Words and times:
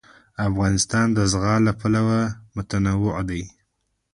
افغانستان 0.49 1.05
د 1.17 1.19
زغال 1.31 1.61
له 1.67 1.73
پلوه 1.79 2.21
متنوع 2.55 3.15
دی. 3.29 3.43